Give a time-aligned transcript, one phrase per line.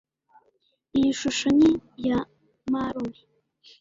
[0.97, 1.71] Iyi shusho ni
[2.05, 2.19] ya
[2.71, 3.19] marume